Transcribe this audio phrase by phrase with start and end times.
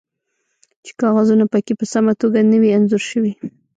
[0.85, 3.33] چې کاغذونه پکې په سمه توګه نه وي انځور شوي